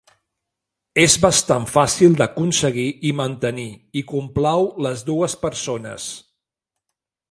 És 1.01 1.17
bastant 1.25 1.67
fàcil 1.73 2.17
d'aconseguir 2.21 2.87
i 3.11 3.13
mantenir, 3.21 3.69
i 4.03 4.07
complau 4.15 4.69
les 4.89 5.09
dues 5.13 5.41
persones. 5.47 6.13